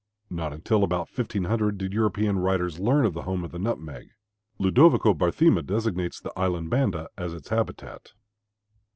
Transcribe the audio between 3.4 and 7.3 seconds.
of the nutmeg. Ludovico Barthema designates the island Banda